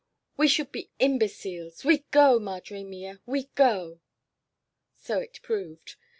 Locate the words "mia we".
2.83-3.51